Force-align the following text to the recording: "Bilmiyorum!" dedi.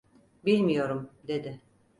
"Bilmiyorum!" 0.45 1.09
dedi. 1.27 1.59